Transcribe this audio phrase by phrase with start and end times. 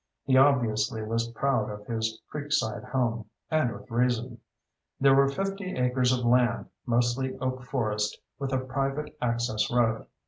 [0.23, 4.39] He obviously was proud of his creekside home, and with reason.
[4.99, 10.07] There were fifty acres of land, mostly oak forest, with a private access road.